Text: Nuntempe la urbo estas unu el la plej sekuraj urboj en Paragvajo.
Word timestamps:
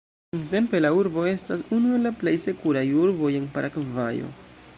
Nuntempe 0.35 0.79
la 0.85 0.89
urbo 0.99 1.25
estas 1.31 1.61
unu 1.77 1.93
el 1.99 2.05
la 2.09 2.13
plej 2.25 2.35
sekuraj 2.47 2.85
urboj 3.07 3.33
en 3.43 3.49
Paragvajo. 3.59 4.37